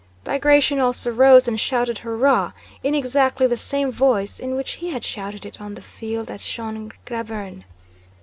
Bagratión 0.23 0.81
also 0.81 1.11
rose 1.11 1.47
and 1.47 1.59
shouted 1.59 1.99
"Hurrah!" 1.99 2.53
in 2.83 2.95
exactly 2.95 3.45
the 3.45 3.55
same 3.55 3.91
voice 3.91 4.39
in 4.39 4.55
which 4.55 4.71
he 4.77 4.89
had 4.89 5.05
shouted 5.05 5.45
it 5.45 5.61
on 5.61 5.75
the 5.75 5.81
field 5.83 6.31
at 6.31 6.39
Schön 6.39 6.91
Grabern. 7.05 7.65